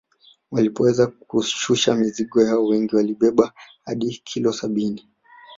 [0.51, 3.53] Walipoweza kushusha mizigo yao wengi walibeba
[3.85, 5.07] hadi kilo sabini